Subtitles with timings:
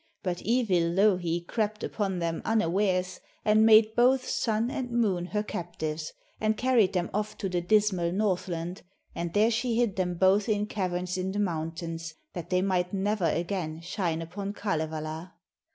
[0.23, 6.11] But evil Louhi crept upon them unawares and made both Sun and Moon her captives,
[6.39, 8.81] and carried them off to the dismal Northland,
[9.13, 13.25] and there she hid them both in caverns in the mountains, that they might never
[13.27, 15.35] again shine upon Kalevala.